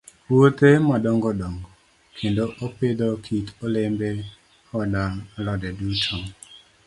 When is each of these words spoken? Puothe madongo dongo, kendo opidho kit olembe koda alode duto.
Puothe 0.25 0.69
madongo 0.89 1.29
dongo, 1.39 1.69
kendo 2.17 2.43
opidho 2.65 3.07
kit 3.23 3.45
olembe 3.65 4.09
koda 4.67 5.03
alode 5.37 5.69
duto. 5.79 6.15